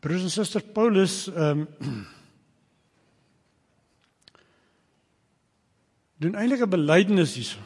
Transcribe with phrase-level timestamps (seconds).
[0.00, 2.06] Broers en susters, Paulus ehm um,
[6.18, 7.62] doen eintlik 'n belydenis hierso.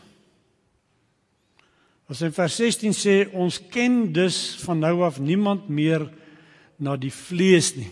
[2.09, 6.05] As hy in vers 16 sê ons ken dus van nou af niemand meer
[6.77, 7.89] na die vlees nie.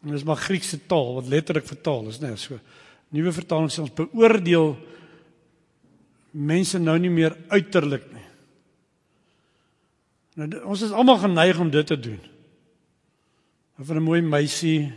[0.00, 2.32] En dis maar Griekse taal wat letterlik vertaal is, né?
[2.32, 2.56] Nee, so
[3.10, 4.76] nuwe vertaling sê ons beoordeel
[6.30, 8.29] mense nou nie meer uiterlik nie.
[10.40, 12.20] Nou ons is almal geneig om dit te doen.
[13.80, 14.92] Of 'n mooi meisie,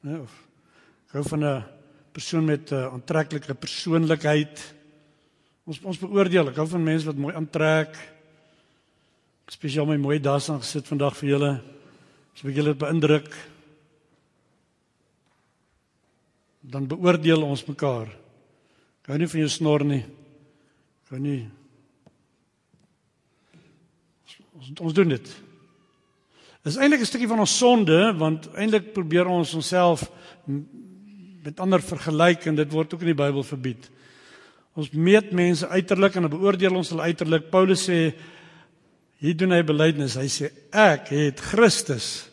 [0.00, 0.32] né, of
[1.10, 1.64] gou van 'n
[2.12, 4.74] persoon met 'n aantreklike persoonlikheid.
[5.64, 7.96] Ons ons beoordeel, ek hou van mense wat mooi aantrek.
[9.48, 11.62] Spesiaal my mooi das aan gesit vandag vir julle.
[12.44, 13.34] Ek julle beïndruk,
[16.60, 18.06] dan beoordeel ons mekaar.
[19.02, 20.04] Ek hou nie van jou snor nie.
[21.04, 21.50] Ek hou nie
[24.58, 25.28] ons ons doen dit.
[26.62, 30.10] Dit is eintlik 'n stukkie van ons sonde want eintlik probeer ons onsself
[31.44, 33.90] met ander vergelyk en dit word ook in die Bybel verbied.
[34.74, 37.50] Ons meet mense uiterlik en beoordeel ons hulle uiterlik.
[37.50, 38.14] Paulus sê
[39.18, 40.14] hier doen hy belydenis.
[40.14, 42.28] Hy sê ek het Christus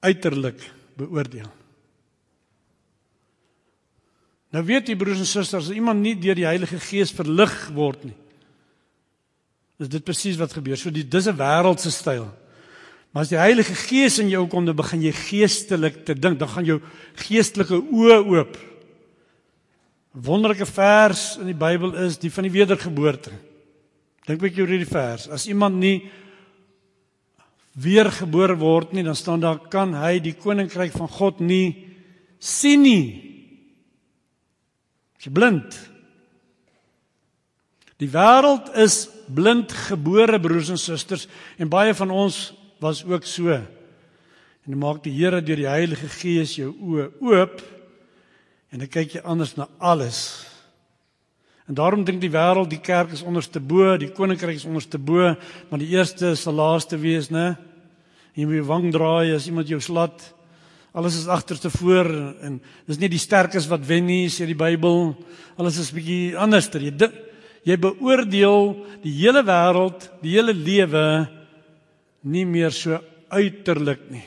[0.00, 0.60] uiterlik
[0.96, 1.48] beoordeel.
[4.50, 8.08] Nou weet jy broers en susters, as iemand nie deur die Heilige Gees verlig word
[8.08, 8.16] nie,
[9.80, 10.76] is dit presies wat gebeur.
[10.76, 12.28] So die dis 'n wêreldse styl.
[13.12, 16.48] Maar as die Heilige Gees in jou kom, dan begin jy geestelik te dink, dan
[16.48, 16.80] gaan jou
[17.14, 18.56] geestelike oë oop.
[20.14, 23.30] 'n Wonderlike vers in die Bybel is die van die wedergeboorte.
[24.26, 25.28] Dink bietjie oor hierdie vers.
[25.28, 26.10] As iemand nie
[27.74, 31.86] weergebore word nie, dan staan daar kan hy die koninkryk van God nie
[32.38, 33.30] sien nie.
[35.20, 35.78] Jy blind.
[38.00, 41.28] Die wêreld is blind gebore broers en susters
[41.58, 42.40] en baie van ons
[42.80, 43.54] was ook so.
[44.66, 47.60] En maak die Here deur die Heilige Gees jou oë oop
[48.70, 50.46] en dan kyk jy anders na alles.
[51.70, 55.32] En daarom dink die wêreld die kerk is onderste bo, die koninkryk is onderste bo,
[55.70, 57.54] maar die eerste sal laaste wees, né?
[58.34, 60.22] Jy moet wang draai as iemand jou slat.
[60.90, 62.08] Alles is agterste voor
[62.42, 62.58] en
[62.90, 65.12] dis nie die sterkes wat wen nie, sê die Bybel.
[65.58, 66.82] Alles is bietjie anderster.
[66.82, 66.94] Jy
[67.66, 68.72] jy beoordeel
[69.02, 71.04] die hele wêreld, die hele lewe
[72.22, 72.98] nie meer so
[73.30, 74.26] uiterlik nie.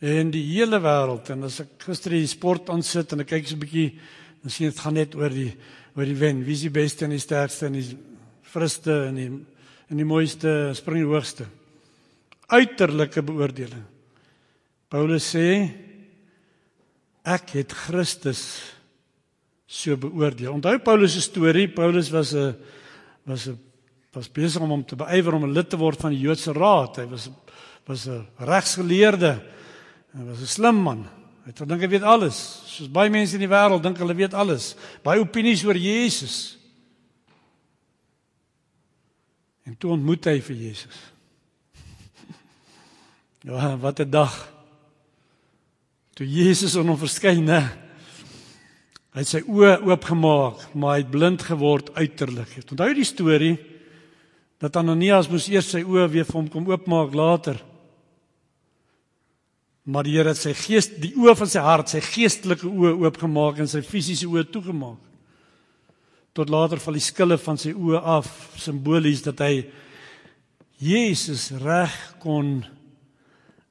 [0.00, 3.56] En die hele wêreld en as ek gister die sport aansit en ek kyk so
[3.56, 3.98] 'n bietjie,
[4.42, 5.52] dan sien dit gaan net oor die
[5.96, 7.96] oor die wen, wie is die beste en die sterkste en die
[8.42, 9.30] friste en die
[9.90, 11.46] en die mooiste spring die hoogste.
[12.46, 13.82] Uiterlike beoordeling.
[14.88, 15.68] Paulus sê
[17.26, 18.42] ek het Christus
[19.70, 20.50] so beoordeel.
[20.56, 22.56] Onthou Paulus se storie, Paulus was 'n
[23.24, 23.58] was 'n
[24.12, 26.96] was besig om hom te beywer om 'n lid te word van die Joodse Raad.
[26.96, 27.30] Hy was
[27.86, 29.40] was 'n regsgeleerde.
[30.12, 31.08] Hy was 'n slim man.
[31.44, 32.62] Hy het gedink hy weet alles.
[32.66, 34.74] Soos baie mense in die wêreld dink hulle weet alles.
[35.02, 36.58] Baie opinies oor Jesus.
[39.64, 40.96] En toe ontmoet hy vir Jesus.
[43.42, 44.52] Ja, wat 'n dag.
[46.14, 47.89] Toe Jesus aan hom verskyn, hè.
[49.10, 52.52] Hy het sy oë oopgemaak, maar hy het blind geword uiterlik.
[52.70, 53.56] Onthou die storie?
[54.60, 57.56] dat Ananias moes eers sy oë weer vir hom kom oopmaak later.
[59.88, 63.62] Maar die Here het sy gees, die oë van sy hart, sy geestelike oë oopgemaak
[63.62, 65.00] en sy fisiese oë toegemaak.
[66.36, 68.28] Tot later val die skille van sy oë af,
[68.60, 69.64] simbolies dat hy
[70.80, 72.60] Jesus reg kon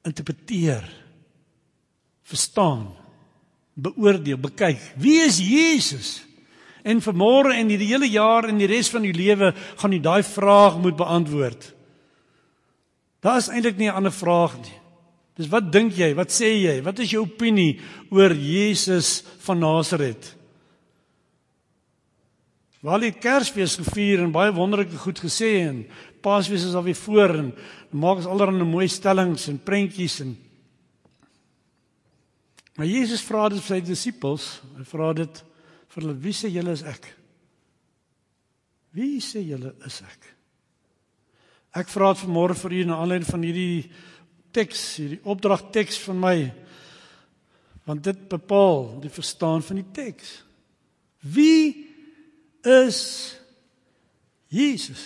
[0.06, 0.84] interpreteer,
[2.26, 2.90] verstaan,
[3.82, 4.80] beoordeel, bekyk.
[5.00, 6.20] Wie is Jesus?
[6.82, 9.52] En vanmôre en hierdie hele jaar en die res van u lewe
[9.82, 11.72] gaan u daai vraag moet beantwoord.
[13.20, 14.76] Daar is eintlik nie 'n ander vraag nie.
[15.36, 16.14] Dis wat dink jy?
[16.14, 16.82] Wat sê jy?
[16.82, 17.80] Wat is jou opinie
[18.10, 20.36] oor Jesus van Nasaret?
[22.80, 25.86] Waar het Kersfees gevier en baie wonderlike goed gesê en
[26.20, 27.54] Paasfees is alweer voor en
[27.90, 30.36] maak ons allerlei mooi stellings en prentjies en
[32.80, 34.44] Maar Jesus vra dit vir sy disippels.
[34.78, 35.40] Hy vra dit
[35.92, 37.10] vir hulle wie sê julle is ek?
[38.96, 40.28] Wie sê julle is ek?
[41.76, 43.84] Ek vra dit vanmôre vir u na aanleiding van hierdie
[44.56, 46.34] teks, hierdie opdrag teks van my
[47.84, 50.32] want dit bepaal die verstaan van die teks.
[51.20, 51.84] Wie
[52.64, 53.04] is
[54.48, 55.04] Jesus?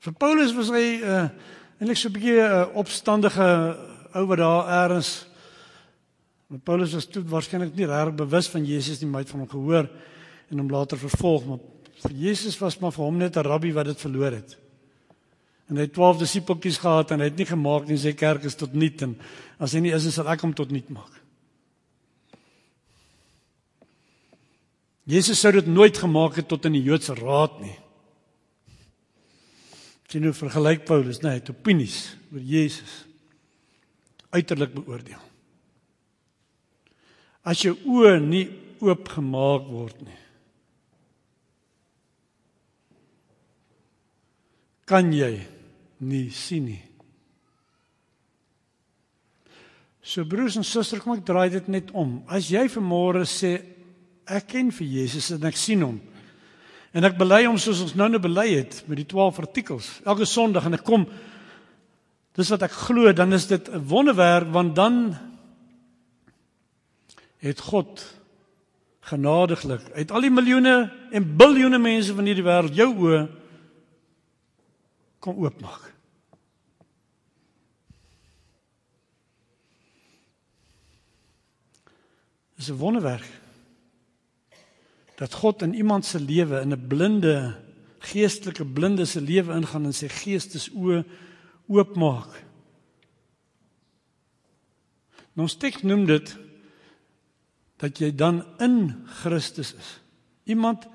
[0.00, 1.28] Vir Paulus was hy uh
[1.76, 3.52] eintlik so 'n bietjie 'n uh, opstandige
[4.16, 5.26] ou wat daar eers
[6.46, 9.42] Maar Paulus was toe waarskynlik nie reg bewus van Jesus nie, maar hy het van
[9.42, 9.88] hom gehoor
[10.46, 11.64] en hom later vervolg, maar
[12.04, 14.56] vir Jesus was maar vir hom net 'n rabbi wat dit verloor het.
[15.68, 18.54] En hy het 12 disipeltjies gehad en hy het nie gemaak nie sy kerk is
[18.54, 19.16] tot nul en
[19.58, 21.22] as hy nie is, sal ek hom tot nul maak.
[25.06, 27.76] Jesus sou dit nooit gemaak het tot in die Joodse raad nie.
[30.08, 33.04] Sien hoe vergelyk Paulus, nee, hy het opinies oor Jesus
[34.30, 35.35] uiterlik beoordeel.
[37.46, 38.46] As jou oë nie
[38.82, 40.18] oopgemaak word nie,
[44.86, 45.32] kan jy
[46.06, 46.82] nie sien nie.
[50.06, 52.20] So broers en susters, kom ek draai dit net om.
[52.30, 53.56] As jy vanmôre sê
[54.30, 55.96] ek ken vir Jesus en ek sien hom.
[56.94, 60.28] En ek bely hom soos ons nou nou bely het met die 12 artikels elke
[60.28, 61.04] Sondag en ek kom
[62.36, 65.16] dis wat ek glo, dan is dit 'n wonderwerk want dan
[67.46, 68.02] het God
[69.06, 70.76] genadiglik uit al die miljoene
[71.14, 73.20] en biljoene mense van hierdie wêreld jou oë
[75.22, 75.92] kom oopmaak.
[82.56, 83.26] Dis 'n wonderwerk.
[85.16, 87.54] Dat God in iemand se lewe in 'n blinde
[87.98, 91.04] geestelike blinde se lewe ingaan en sy geestes oë
[91.66, 92.44] oopmaak.
[95.32, 96.36] Nou, ons teks noem dit
[97.80, 99.88] dat jy dan in Christus is.
[100.48, 100.86] Iemand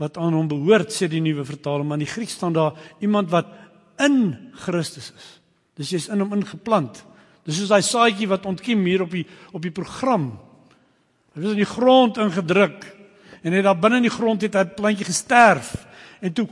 [0.00, 3.30] wat aan hom behoort sê die nuwe vertaling, maar in die Griek staan daar iemand
[3.30, 3.52] wat
[4.02, 5.28] in Christus is.
[5.78, 7.04] Dis jy's in hom ingeplant.
[7.46, 10.32] Dis soos daai saadjie wat ontkiem hier op die op die program.
[11.32, 12.84] Hy was in die grond ingedruk
[13.42, 15.86] en net daar binne in die grond het hy 'n plantjie gesterf
[16.20, 16.46] en toe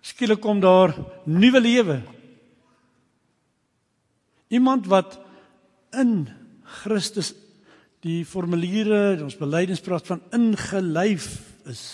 [0.00, 0.94] skielik kom daar
[1.24, 2.02] nuwe lewe.
[4.48, 5.18] Iemand wat
[5.92, 6.28] in
[6.82, 7.34] Christus
[8.06, 11.26] die formuliere ons belydenis praat van ingelyf
[11.70, 11.84] is.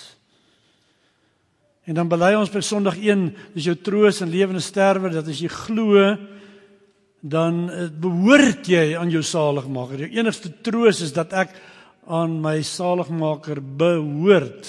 [1.88, 3.25] En dan bely ons by Sondag 1,
[3.56, 6.12] dis jou troos in lewende sterwe dat as jy glo
[7.23, 10.05] dan eh, behoort jy aan jou saligmaker.
[10.05, 11.55] Jou enigste troos is dat ek
[12.11, 14.67] aan my saligmaker behoort.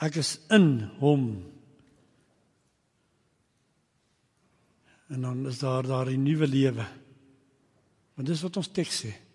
[0.00, 1.28] Ek is in hom.
[5.12, 6.84] En dan is daar daar 'n nuwe lewe.
[8.16, 9.25] Want dis wat ons teks sê.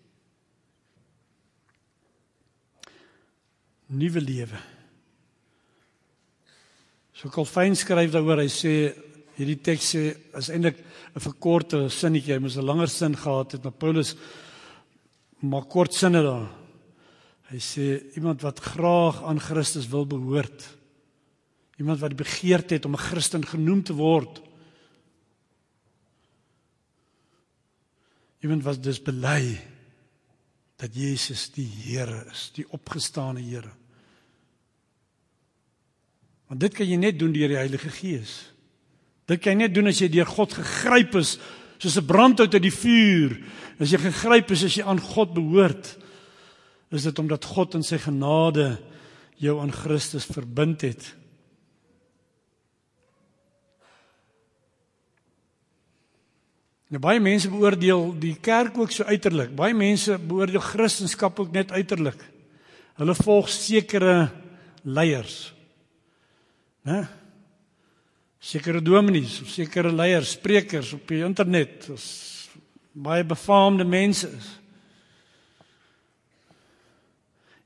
[3.91, 4.59] Nuwe lewe.
[7.11, 8.73] So Calvin skryf daaroor, hy sê
[9.35, 10.03] hierdie teks sê
[10.39, 10.79] is eintlik
[11.15, 14.15] 'n verkorte sinnetjie, hy moes 'n langer sin gehad het, maar Paulus
[15.41, 16.47] maak kort sinne daar.
[17.51, 20.77] Hy sê iemand wat graag aan Christus wil behoort.
[21.77, 24.41] Iemand wat die begeerte het om 'n Christen genoem te word.
[28.39, 29.59] Iemand wat dus bely
[30.77, 33.80] dat Jesus die Here is, die opgestane Here.
[36.51, 38.31] Want dit kan jy net doen deur die Heilige Gees.
[39.31, 41.37] Dit kan jy net doen as jy deur God gegryp is
[41.79, 43.39] soos 'n brandhout uit die vuur.
[43.79, 45.97] As jy gegryp is as jy aan God behoort,
[46.91, 48.81] is dit omdat God in sy genade
[49.37, 51.15] jou aan Christus verbind het.
[56.89, 59.55] Nou baie mense beoordeel die kerk ook so uiterlik.
[59.55, 62.19] Baie mense beoordeel Christendom ook net uiterlik.
[62.99, 64.29] Hulle volg sekere
[64.83, 65.60] leiers.
[66.87, 67.01] Né?
[68.41, 72.07] Sekere dominees sekere leiers, sprekers op die internet, as
[72.91, 74.49] baie befaamde mense is.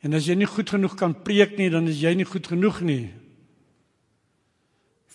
[0.06, 2.84] En as jy nie goed genoeg kan preek nie, dan is jy nie goed genoeg
[2.86, 3.08] nie.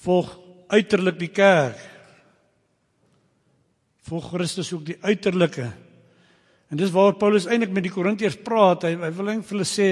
[0.01, 0.33] Volg
[0.73, 1.91] uiterlik die kerk
[4.11, 5.69] volg Christus ook die uiterlike.
[6.71, 8.87] En dis waar Paulus eintlik met die Korintiërs praat.
[8.87, 9.89] Hy, hy wil net vir hulle sê,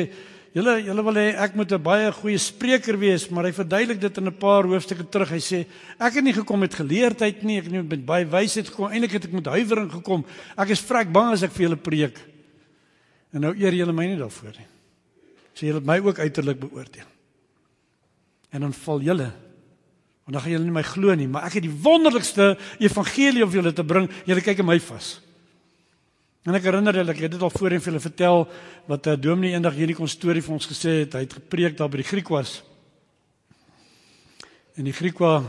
[0.56, 4.18] julle julle wil hê ek moet 'n baie goeie spreker wees, maar hy verduidelik dit
[4.18, 5.30] in 'n paar hoofstukke terug.
[5.30, 5.66] Hy sê,
[5.98, 8.90] ek het nie gekom met geleerdheid nie, ek het nie met baie wysheid gekom.
[8.90, 10.24] Eintlik het ek met huiwering gekom.
[10.56, 12.18] Ek is vrek bang as ek vir julle preek.
[13.32, 14.66] En nou eer julle my nie daarvoor nie.
[15.54, 17.06] Sê julle my ook uiterlik beoordeel.
[18.50, 19.32] En dan val julle
[20.28, 22.50] Want dan gaan julle nie my glo nie, maar ek het die wonderlikste
[22.84, 24.10] evangelie om julle te bring.
[24.28, 25.06] Julle kyk in my vas.
[26.48, 28.46] En ek herinner julle, ek het dit al voorheen vir julle vertel
[28.88, 31.12] wat 'n uh, dominee eendag hierdie kon storie vir ons gesê het.
[31.12, 32.62] Hy het gepreek daar by die Griekwas.
[34.74, 35.44] En die Griekwa,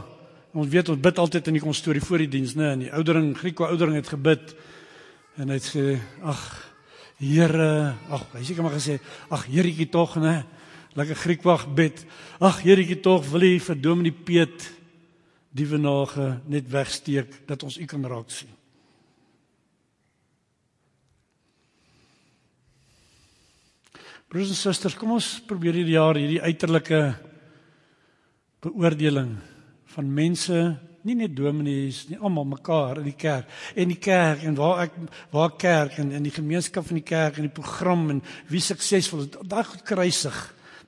[0.52, 2.74] ons weet ons bid altyd in die konstorie voor die diens, né?
[2.74, 4.56] En die oudering, Griekwa oudering het gebid
[5.38, 6.68] en hy het sê, "Ag,
[7.20, 10.46] Here, ag, hy seker maar gesê, ag, Heretjie tog, né?"
[10.96, 12.06] lekker Griekwag bid.
[12.40, 14.72] Ag Heretjie tog wil U vir Dominee Piet
[15.52, 18.59] die venage net wegsteek dat ons U kan raak sien.
[24.30, 27.00] Broers en susters, kom ons probeer hierdie jaar hierdie uiterlike
[28.62, 29.32] beoordeling
[29.90, 30.60] van mense,
[31.02, 33.50] nie net dominees nie, almal mekaar in die kerk.
[33.74, 35.00] En die kerk en waar ek
[35.34, 38.22] waar kerk en in die gemeenskap van die kerk en die program en
[38.54, 40.40] wie suksesvol is, daai goed kruisig.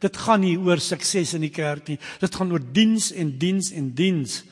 [0.05, 1.97] Dit gaan nie oor sukses in die kerk nie.
[2.21, 4.43] Dit gaan oor diens en diens en diens.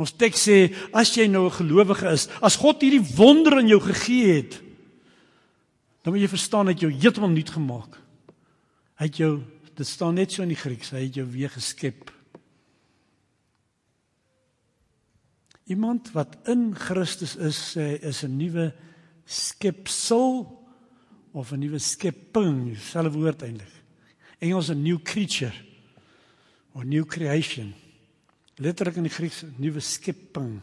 [0.00, 0.60] Ons teks sê
[0.96, 4.62] as jy nou 'n gelowige is, as God hierdie wonder in jou gegee het,
[6.02, 7.98] dan moet jy verstaan dat jy heeltemal nuut gemaak.
[8.98, 9.34] Hy het jou
[9.72, 12.10] dit staan net so in die Grieks, hy het jou weer geskep.
[15.70, 18.74] Iemand wat in Christus is, sê is 'n nuwe
[19.24, 20.44] skepsel
[21.32, 23.72] of 'n nuwe skepping, selfde woord eintlik.
[24.40, 25.54] Engels 'n new creature
[26.74, 27.74] or new creation.
[28.56, 30.60] Letterlik in die Grieks nuwe skepping.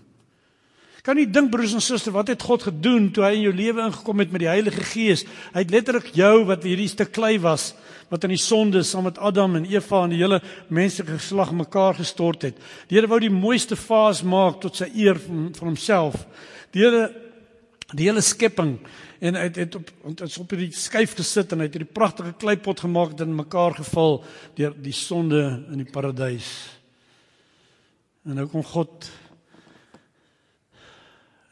[1.09, 3.81] Kan jy dink broers en susters, wat het God gedoen toe hy in jou lewe
[3.81, 5.23] ingekom het met die Heilige Gees?
[5.55, 7.71] Hy het letterlik jou wat hierdie stuk klei was,
[8.11, 10.37] wat in die sonde saam met Adam en Eva en die hele
[10.69, 12.59] menslike geslag mekaar gestort het.
[12.91, 16.19] Die Here wou die mooiste vaas maak tot sy eer van, van homself.
[16.77, 17.07] Die Here
[17.97, 18.75] die hele skepping
[19.17, 22.35] en hy het, het op is op hierdie skyf gesit en hy het hierdie pragtige
[22.37, 24.19] kleipot gemaak dit in mekaar geval
[24.59, 25.41] deur die sonde
[25.73, 26.51] in die paradys.
[28.29, 29.09] En nou kom God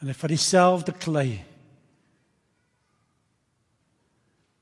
[0.01, 1.31] en hy vat dieselfde klei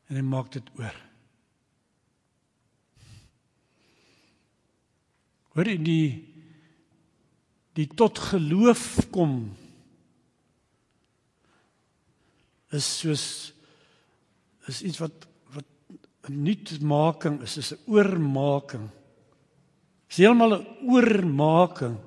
[0.09, 0.95] en hy maak dit oor.
[5.55, 6.07] Hoor jy die
[7.75, 9.33] die tot geloof kom
[12.75, 13.25] is soos
[14.71, 15.67] is iets wat wat
[16.29, 18.89] 'n nuutmaking is, is 'n oormaking.
[20.07, 21.97] Dis heeltemal 'n oormaking.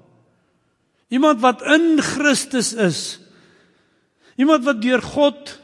[1.08, 3.20] Iemand wat in Christus is.
[4.36, 5.56] Iemand wat deur God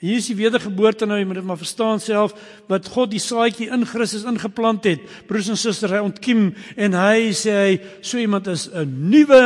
[0.00, 2.32] hier is die wedergeboorte nou, jy moet dit maar verstaan self
[2.70, 5.02] wat God die saadjie in Christus ingeplant het.
[5.28, 6.46] Broers en susters, hy ontkiem
[6.80, 9.42] en hy sê hy so iemand is 'n nuwe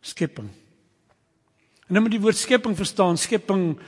[0.00, 0.46] skepping.
[1.88, 3.16] En nou moet die woord skepping verstaan.
[3.16, 3.78] Skepping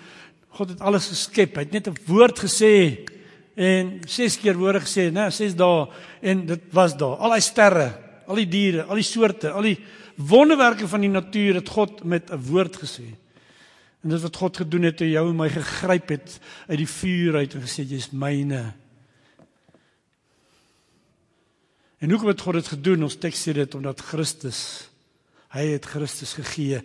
[0.51, 1.55] God het alles geskep.
[1.55, 3.07] Hy het net 'n woord gesê
[3.55, 5.87] en ses keer woorde gesê, né, ses dae
[6.23, 7.17] en dit was daar.
[7.17, 8.00] Al die sterre,
[8.31, 9.79] al die diere, al die soorte, al die
[10.21, 13.09] wonderwerke van die natuur het God met 'n woord gesê.
[14.03, 17.37] En dit wat God gedoen het, het jou en my gegryp het uit die vuur
[17.37, 18.73] uit en gesê jy's myne.
[22.01, 23.03] En hoekom het God dit gedoen?
[23.03, 24.91] Ons teks sê dit omdat Christus
[25.51, 26.79] hy het Christus gegee.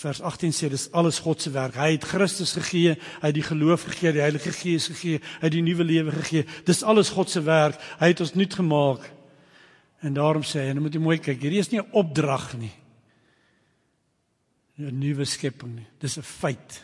[0.00, 1.76] Vers 18 sê dis alles God se werk.
[1.76, 5.52] Hy het Christus gegee, hy het die geloof gegee, die Heilige Gees gegee, hy het
[5.52, 6.46] die nuwe lewe gegee.
[6.64, 7.76] Dis alles God se werk.
[8.00, 9.04] Hy het ons nuut gemaak.
[10.02, 12.72] En daarom sê hy, en moet jy mooi kyk, hierdie is nie 'n opdrag nie.
[14.78, 15.86] 'n Nuwe skepping nie.
[16.00, 16.82] Dis 'n feit.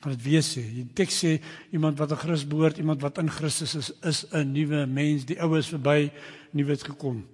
[0.00, 1.40] Wat dit wees sê, die teks sê
[1.72, 5.24] iemand wat aan Christus behoort, iemand wat in Christus is, is 'n nuwe mens.
[5.24, 6.10] Die ou is verby,
[6.52, 7.28] nuwe het gekom.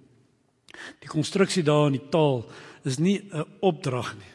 [1.01, 2.45] Die konstruksie daar in die taal
[2.85, 4.33] is nie 'n opdrag nie.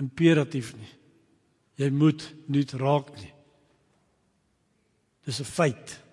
[0.00, 0.94] Imperatief nie.
[1.74, 3.32] Jy moet nuut raak nie.
[5.24, 6.07] Dis 'n feit.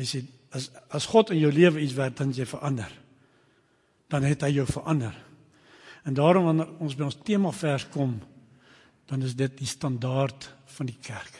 [0.00, 0.22] Hy sê
[0.56, 2.90] as as God in jou lewe iets werk dan jy verander.
[4.10, 5.12] Dan het hy jou verander.
[6.08, 8.16] En daarom wanneer ons by ons tema vers kom,
[9.10, 11.36] dan is dit die standaard van die kerk.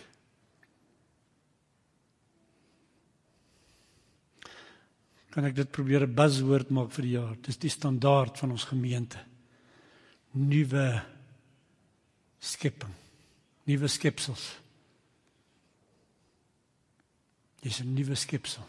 [5.31, 7.37] Kan ek dit probeer 'n buzzword maak vir die jaar?
[7.41, 9.19] Dis die standaard van ons gemeente.
[10.35, 11.03] Nuwe
[12.39, 12.93] skepping.
[13.65, 14.59] Nuwe skepsels.
[17.63, 18.65] Jy's 'n nuwe skepsel.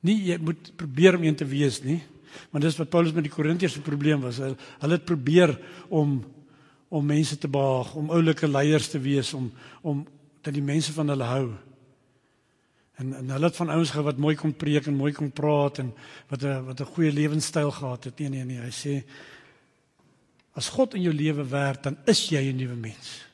[0.00, 2.02] Nie jy moet probeer om een te wees nie,
[2.50, 4.36] want dis wat Paulus met die Korintiërs se probleem was.
[4.36, 6.24] Hulle, het probeer om
[6.94, 9.52] om mense te behaag, om oulike leiers te wees, om
[9.82, 10.06] om
[10.42, 11.54] dat die mense van hulle hou.
[13.00, 15.78] En en hulle het van ouens gehou wat mooi kon preek en mooi kon praat
[15.78, 15.94] en
[16.28, 18.18] wat 'n wat 'n goeie lewenstyl gehad het.
[18.18, 19.04] Nee nee nee, hy sê
[20.52, 23.26] as God in jou lewe werk, dan is jy 'n nuwe mens.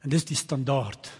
[0.00, 1.10] En dis die standaard.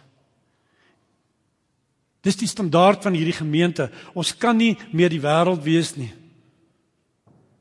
[2.27, 3.89] Dis die standaard van hierdie gemeente.
[4.19, 6.11] Ons kan nie meer die wêreld wees nie.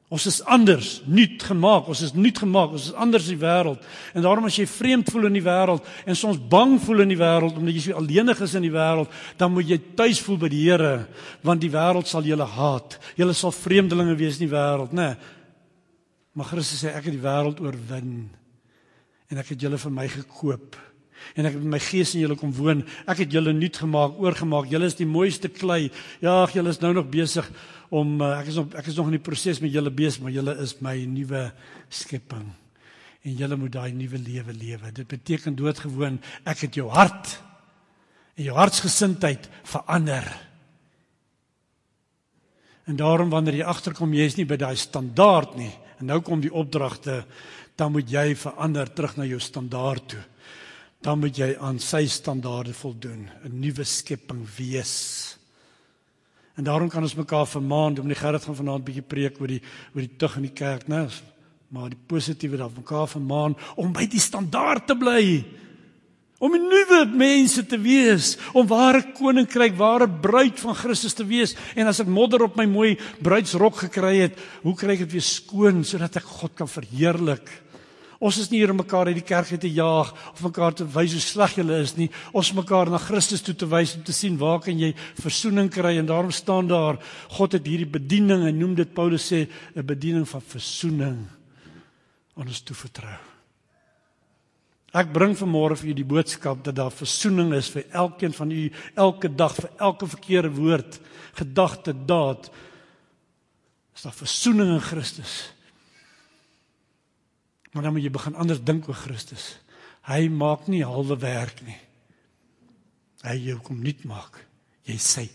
[0.07, 1.89] Ons is anders, nuut gemaak.
[1.91, 2.71] Ons is nuut gemaak.
[2.77, 3.83] Ons is anders as die wêreld.
[4.15, 7.19] En daarom as jy vreemd voel in die wêreld en soms bang voel in die
[7.19, 10.51] wêreld omdat jy so alleenig is in die wêreld, dan moet jy tuis voel by
[10.53, 10.93] die Here,
[11.43, 12.95] want die wêreld sal julle haat.
[13.19, 15.11] Julle sal vreemdelinge wees in die wêreld, né?
[16.37, 18.17] Maar Christus sê ek het die wêreld oorwin
[19.27, 20.77] en ek het julle vir my gekoop
[21.35, 22.83] en ek het my gees in julle kom woon.
[23.07, 24.69] Ek het julle nuut gemaak, oorgemaak.
[24.71, 25.87] Julle is die mooiste klei.
[26.23, 27.49] Ja, julle is nou nog besig
[27.89, 30.35] om uh, ek is nog ek is nog in die proses met julle besig, maar
[30.35, 31.49] julle is my nuwe
[31.89, 32.47] skepping.
[33.27, 34.93] En julle moet daai nuwe lewe lewe.
[34.95, 37.37] Dit beteken doodgewoon ek het jou hart
[38.37, 40.25] En jou hartsgesindheid verander.
[42.85, 46.43] En daarom wanneer jy agterkom jy is nie by daai standaard nie en nou kom
[46.43, 47.23] die opdragte
[47.77, 50.21] dan moet jy verander terug na jou standaard toe.
[51.07, 55.37] Dan moet jy aan sy standaarde voldoen, 'n nuwe skepping wees.
[56.57, 59.61] En daarom kan ons mekaar vermaan, Dominee Gerrit gaan vanaand 'n bietjie preek oor die
[59.95, 61.07] oor die tug in die kerk, né?
[61.69, 65.45] Maar die positiewe dat mekaar vermaan om by die standaard te bly
[66.39, 71.55] om 'n nuwe mense te wees, om ware koninkryk, ware bruid van Christus te wees.
[71.75, 75.21] En as ek modder op my mooi bruidsrok gekry het, hoe kry ek dit weer
[75.21, 77.49] skoon sodat ek God kan verheerlik?
[78.19, 81.13] Ons is nie hier om mekaar uit die kerk te jaag of mekaar te wys
[81.13, 82.09] hoe sleg jy is nie.
[82.33, 85.97] Ons mekaar na Christus toe te wys om te sien waar kan jy verzoening kry
[85.99, 86.97] en daarom staan daar
[87.37, 91.17] God het hierdie bediening en noem dit Paulus sê 'n bediening van verzoening
[92.37, 93.17] aan ons toevertrou.
[94.93, 98.71] Ek bring vanmôre vir u die boodskap dat daar verzoening is vir elkeen van u
[98.95, 100.99] elke dag vir elke verkeerde woord,
[101.33, 102.49] gedagte, daad.
[103.93, 105.56] Is daar verzoening in Christus?
[107.77, 109.59] Maar dan moet jy begin anders dink oor Christus.
[110.09, 111.75] Hy maak nie halwe werk nie.
[113.21, 114.39] Hy jou kom nuut maak.
[114.89, 115.25] Jy sê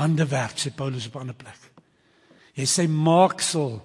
[0.00, 1.60] hande werk sê Paulus op 'n ander plek.
[2.58, 3.78] Jy sê maaksel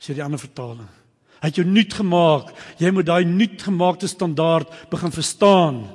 [0.00, 0.88] sê die ander vertaling.
[1.40, 2.50] Hy het jou nuut gemaak.
[2.78, 5.86] Jy moet daai nuut gemaakte standaard begin verstaan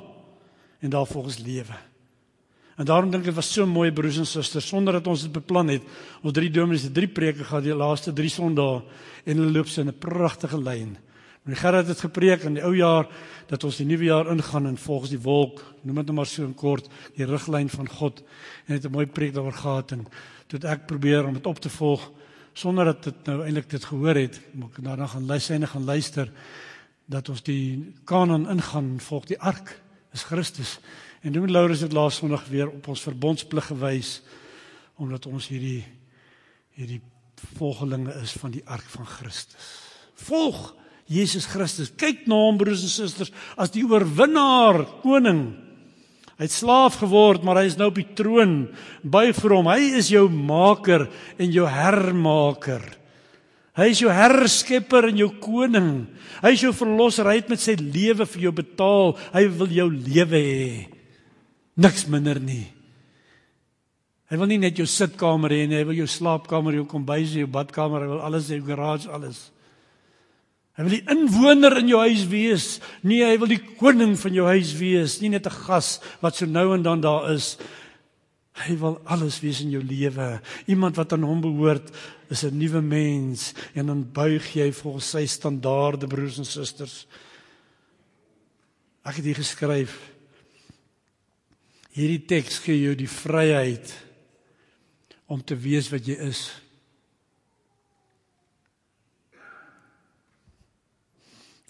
[0.80, 1.76] en daarvolgens lewe.
[2.76, 5.68] En daarom dink ek was so mooi broers en susters sonder dat ons dit beplan
[5.68, 5.82] het.
[6.22, 8.82] Ons drie dominees het drie preke gehad die laaste 3 Sondae
[9.26, 10.96] en hulle loop so in 'n pragtige lyn.
[11.46, 13.06] Meneer Gerard het gepreek in die ou jaar
[13.46, 16.42] dat ons die nuwe jaar ingaan en volgens die wolk, noem dit net maar so
[16.42, 18.22] in kort, die riglyn van God
[18.66, 20.06] en het 'n mooi preek daaroor gehad en
[20.48, 22.10] toe ek probeer om dit op te volg
[22.52, 25.84] sonder dat dit nou eintlik dit gehoor het, maar ek daarna gaan luister en gaan
[25.84, 26.32] luister
[27.06, 29.80] dat ons die Kanaan ingaan volg die ark
[30.12, 30.78] is Christus.
[31.20, 34.22] En doen Laurens het laas Sondag weer op ons verbondsplig gewys
[34.96, 35.84] omdat ons hierdie
[36.74, 37.00] hierdie
[37.56, 39.68] volgelinge is van die ark van Christus.
[40.14, 40.74] Volg
[41.06, 41.92] Jesus Christus.
[41.94, 45.48] Kyk na hom broers en susters as die oorwinnaar, koning.
[46.36, 48.66] Hy het slaaf geword, maar hy is nou op die troon.
[49.00, 49.70] Buig vir hom.
[49.72, 51.06] Hy is jou maker
[51.40, 52.84] en jou hermaker.
[53.76, 55.90] Hy is jou herskepper en jou koning.
[56.42, 57.28] Hy is jou verlosser.
[57.28, 59.14] Hy het met sy lewe vir jou betaal.
[59.32, 60.70] Hy wil jou lewe hê.
[61.80, 62.64] Niks minder nie.
[64.26, 67.46] Hy wil nie net jou sitkamer hê nie, hy wil jou slaapkamer, jou kombuis, jou
[67.46, 69.38] badkamer, hy wil alles, jou garage, alles.
[70.76, 72.66] Hy wil die inwoner in jou huis wees.
[73.00, 76.46] Nee, hy wil die koning van jou huis wees, nie net 'n gas wat so
[76.46, 77.56] nou en dan daar is.
[78.56, 80.40] Hy wil alles wees in jou lewe.
[80.66, 81.90] Iemand wat aan hom behoort
[82.28, 87.06] is 'n nuwe mens en dan buig jy volgens sy standaarde, broers en susters.
[89.04, 89.98] Ek het hier geskryf.
[91.92, 93.92] Hierdie teks gee jou die vryheid
[95.26, 96.50] om te wees wat jy is.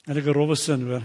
[0.07, 1.05] En ek rowwe sin hoor.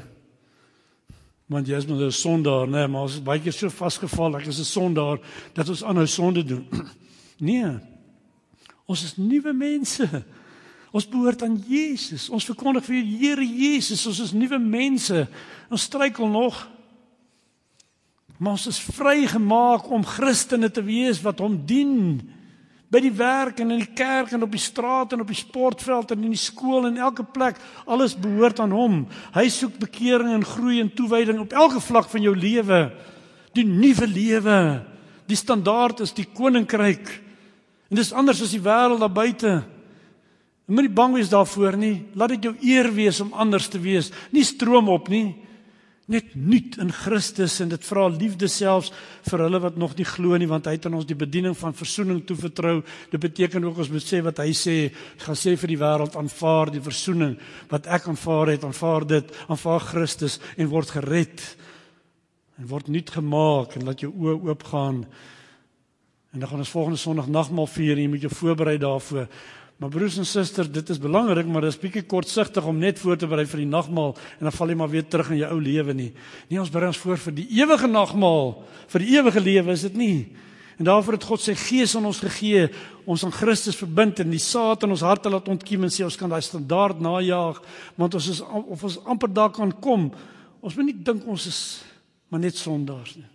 [1.51, 4.47] Want jy is maar 'n sondaar, né, maar ons is baie keer so vasgevall ek
[4.47, 5.19] is 'n sondaar
[5.53, 6.67] dat ons aanhou sonde doen.
[7.39, 7.79] nee.
[8.85, 10.07] Ons is nuwe mense.
[10.91, 12.29] Ons behoort aan Jesus.
[12.29, 14.05] Ons verkondig vir die Here Jesus.
[14.07, 15.27] Ons is nuwe mense.
[15.69, 16.67] Ons struikel nog.
[18.37, 22.19] Maar ons is vrygemaak om Christene te wees wat hom dien
[22.91, 26.11] by die werk en in die kerk en op die straat en op die sportveld
[26.11, 28.97] en in die skool en elke plek alles behoort aan hom.
[29.31, 32.81] Hy soek bekering en groei en toewyding op elke vlak van jou lewe.
[33.55, 34.57] Die nuwe lewe.
[35.27, 37.13] Die standaard is die koninkryk.
[37.91, 39.61] En dis anders as die wêreld daar buite.
[40.67, 41.95] Moenie bang wees daarvoor nie.
[42.15, 44.11] Laat dit jou eer wees om anders te wees.
[44.35, 45.31] Nie stroom op nie
[46.09, 48.89] net nuut in Christus en dit vra liefde selfs
[49.27, 51.75] vir hulle wat nog nie glo nie want hy het aan ons die bediening van
[51.77, 52.81] verzoening toevertrou.
[53.11, 54.75] Dit beteken ook ons moet sê wat hy sê,
[55.21, 57.37] gaan sê vir die wêreld aanvaar die verzoening
[57.71, 61.45] wat ek aanvaar het, aanvaar dit, aanvaar Christus en word gered
[62.57, 65.05] en word nuut gemaak en laat jou oë oopgaan.
[66.31, 69.27] En dan gaan ons volgende Sondag nagmaal vier en jy moet jou voorberei daarvoor.
[69.81, 73.17] Maar broers en susters, dit is belangrik, maar dit is bietjie kortsigtig om net voor
[73.17, 75.57] te berei vir die nagmaal en dan val jy maar weer terug in jou ou
[75.57, 76.11] lewe nie.
[76.51, 78.53] Nee, ons berei ons voor vir die ewige nagmaal,
[78.93, 80.19] vir die ewige lewe, is dit nie?
[80.77, 82.69] En daarvoor het God sy gees aan ons gegee,
[83.09, 86.19] ons aan Christus verbind en die saad in ons harte laat ontkiem en sê ons
[86.19, 87.65] kan daai standaard najag,
[87.97, 90.11] want ons is of ons amper daar kan kom.
[90.61, 91.61] Ons moet nie dink ons is
[92.29, 93.30] maar net sondaars nie.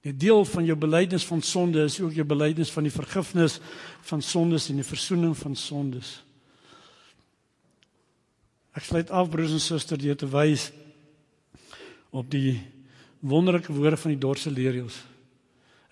[0.00, 3.58] Die deel van jou belydenis van sonde is ook jou belydenis van die vergifnis
[4.08, 6.14] van sondes en die verzoening van sondes.
[8.72, 10.70] Ek sluit af broers en susters deur te wys
[12.16, 12.56] op die
[13.20, 14.96] wonderlike woorde van die Dorsalerius.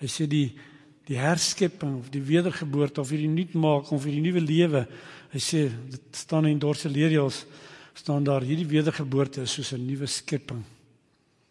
[0.00, 0.48] Hy sê die
[1.08, 4.82] die herskepping of die wedergeboorte of hierdie nuutmaak of hierdie nuwe lewe.
[5.32, 7.46] Hy sê dit staan in Dorsalerius
[7.96, 10.64] staan daar hierdie wedergeboorte is soos 'n nuwe skepping.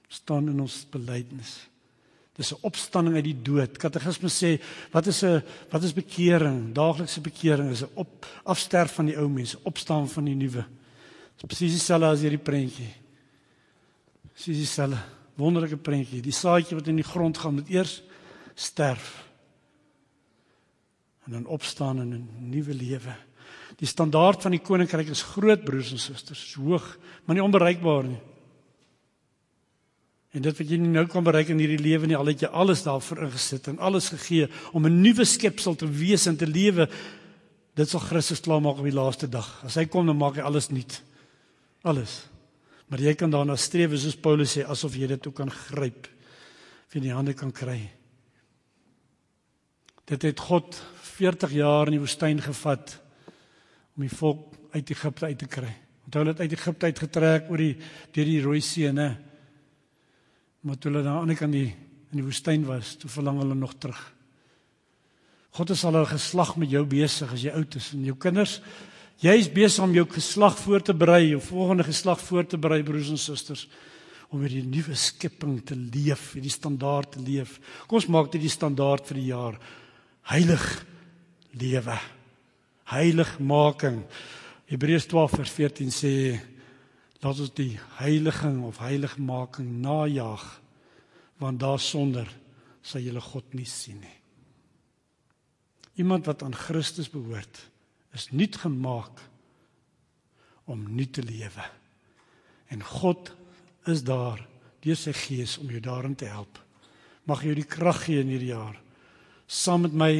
[0.08, 1.67] staan in ons belydenis.
[2.38, 3.78] Dis 'n opstanding uit die dood.
[3.78, 6.73] Katekisme sê wat is 'n wat is bekering?
[6.73, 10.65] Daaglikse bekering is 'n op afsterf van die ou mens, opstaan van die nuwe.
[11.36, 12.93] Dis presies dieselfde as hierdie prentjie.
[14.34, 14.97] Presies dieselfde
[15.36, 16.21] wonderlike prentjie.
[16.21, 18.04] Die saadjie wat in die grond gaan moet eers
[18.56, 19.26] sterf
[21.26, 23.15] en dan opstaan in 'n nuwe lewe.
[23.76, 28.04] Die standaard van die koninkryk is groot broers en susters, is hoog, maar nie onbereikbaar
[28.04, 28.21] nie.
[30.38, 32.84] En dit wat jy nou kan bereik in hierdie lewe nie, al het jy alles
[32.86, 34.45] daarvoor ingesit en alles gegee
[34.78, 36.88] om 'n nuwe skepsel te wees en te lewe,
[37.73, 39.63] dit sal Christus klaarmaak op die laaste dag.
[39.65, 41.02] As hy kom, dan maak hy alles nuut.
[41.82, 42.28] Alles.
[42.88, 46.08] Maar jy kan daarna streef soos Paulus sê asof jy dit ook kan gryp.
[46.88, 47.89] Of jy in die hande kan kry.
[50.06, 53.00] Dit het God 40 jaar in die woestyn gevat
[53.95, 55.73] om die volk uit Egipte uit te kry.
[56.06, 57.76] Onthou hulle het uit Egipte uitgetrek oor die
[58.13, 59.27] deur die Rooi See, né?
[60.67, 61.69] Maar toe hulle daar aan die kant die
[62.12, 63.99] in die woestyn was, toe verlang hulle nog terug.
[65.56, 68.62] God is al 'n geslag met jou besig as jy oud is en jou kinders.
[69.19, 72.84] Jy is besig om jou geslag voor te berei, jou volgende geslag voor te berei,
[72.84, 73.67] broers en susters,
[74.30, 77.60] om hierdie nuwe skepping te leef, hierdie standaard te leef.
[77.88, 79.60] Kom ons maak dit die standaard vir die jaar.
[80.21, 80.86] Heilig
[81.51, 81.99] lewe.
[82.84, 84.03] Heiligmaking.
[84.65, 86.39] Hebreërs 12 vers 14 sê
[87.23, 90.43] laat ons die heiliging of heiligmaking najag
[91.41, 92.30] want daarsonder
[92.82, 94.15] sal julle God nie sien nie.
[95.97, 97.62] Iemand wat aan Christus behoort
[98.17, 99.21] is nuut gemaak
[100.65, 101.65] om nuut te lewe.
[102.73, 103.32] En God
[103.89, 104.41] is daar
[104.86, 106.60] deur sy gees om jou daarin te help.
[107.30, 108.77] Mag jy die krag gee in hierdie jaar
[109.47, 110.13] saam met my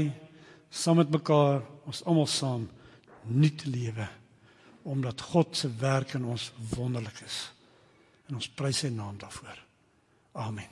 [0.72, 2.68] saam met mekaar ons almal saam
[3.28, 4.08] nuut lewe
[4.88, 7.52] omdat God se werk in ons wonderlik is.
[8.28, 9.60] En ons prys sy naam daarvoor.
[10.40, 10.72] Amen.